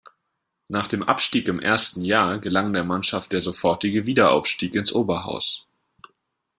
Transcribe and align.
Nach 0.67 0.87
dem 0.87 1.03
Abstieg 1.03 1.47
im 1.47 1.59
ersten 1.59 2.01
Jahr 2.03 2.39
gelang 2.39 2.73
der 2.73 2.83
Mannschaft 2.83 3.33
der 3.33 3.41
sofortige 3.41 4.07
Wiederaufstieg 4.07 4.73
ins 4.73 4.91
Oberhaus. 4.91 5.67